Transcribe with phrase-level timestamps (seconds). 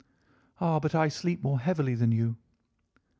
[0.59, 2.35] "'Ah, but I sleep more heavily than you.